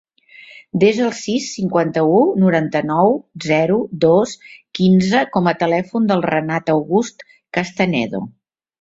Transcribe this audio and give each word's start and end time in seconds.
Desa 0.83 1.03
el 1.07 1.11
sis, 1.17 1.49
cinquanta-u, 1.57 2.15
noranta-nou, 2.45 3.13
zero, 3.49 3.77
dos, 4.07 4.35
quinze 4.81 5.25
com 5.37 5.53
a 5.53 5.57
telèfon 5.63 6.13
del 6.13 6.29
Renat 6.31 6.77
August 6.79 7.27
Castanedo. 7.61 8.29